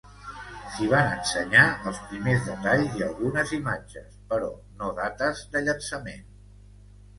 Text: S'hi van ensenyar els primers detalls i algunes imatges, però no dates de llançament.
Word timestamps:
S'hi 0.77 0.85
van 0.93 1.11
ensenyar 1.17 1.65
els 1.91 1.99
primers 2.13 2.47
detalls 2.47 2.97
i 3.01 3.05
algunes 3.09 3.55
imatges, 3.59 4.17
però 4.33 4.51
no 4.83 4.91
dates 5.03 5.47
de 5.55 5.65
llançament. 5.69 6.29